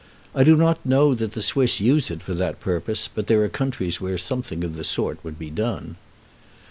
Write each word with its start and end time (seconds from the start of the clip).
I 0.33 0.43
do 0.43 0.55
not 0.55 0.83
know 0.83 1.13
that 1.13 1.33
the 1.33 1.43
Swiss 1.43 1.79
use 1.79 2.09
it 2.09 2.23
for 2.23 2.33
that 2.33 2.59
purpose, 2.59 3.07
but 3.07 3.27
there 3.27 3.43
are 3.43 3.49
countries 3.49 4.01
where 4.01 4.17
something 4.17 4.63
of 4.63 4.73
the 4.73 4.83
sort 4.83 5.23
would 5.23 5.37
be 5.37 5.51
done. 5.51 5.95